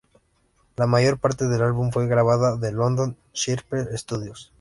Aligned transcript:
La 0.77 0.87
mayor 0.87 1.19
parte 1.19 1.45
del 1.47 1.61
álbum 1.61 1.91
fue 1.91 2.07
grabada 2.07 2.57
en 2.67 2.75
London's 2.75 3.17
Sphere 3.35 3.95
Studios. 3.95 4.49